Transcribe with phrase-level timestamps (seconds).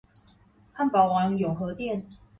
[0.75, 2.07] 漢堡王永和店